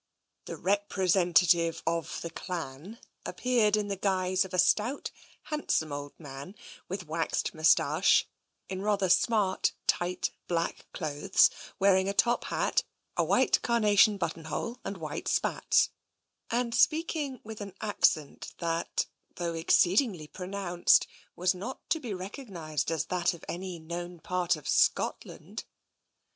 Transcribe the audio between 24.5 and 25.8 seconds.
of Scotland.